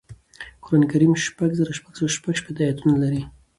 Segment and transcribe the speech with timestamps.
[0.63, 3.21] قرآن کریم شپږ زره شپږسوه شپږشپیتمه اياتونه لري